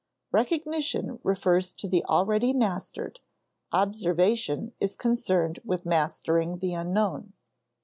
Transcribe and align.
Recognition 0.31 1.19
refers 1.21 1.71
to 1.73 1.87
the 1.87 2.03
already 2.05 2.53
mastered; 2.53 3.19
observation 3.71 4.73
is 4.79 4.95
concerned 4.95 5.59
with 5.63 5.85
mastering 5.85 6.57
the 6.57 6.73
unknown. 6.73 7.33